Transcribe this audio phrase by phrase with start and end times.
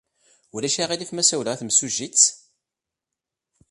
[0.55, 2.23] Ulac aɣilif ma ssawleɣ d timsujjit?